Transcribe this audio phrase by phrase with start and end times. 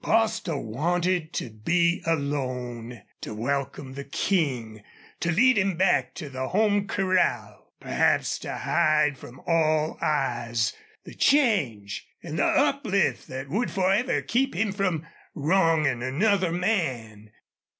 [0.03, 4.81] Bostil wanted to be alone, to welcome the King,
[5.19, 11.13] to lead him back to the home corral, perhaps to hide from all eyes the
[11.13, 17.29] change and the uplift that would forever keep him from wronging another man.